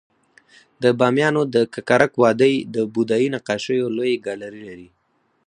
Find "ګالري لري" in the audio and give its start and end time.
4.25-4.89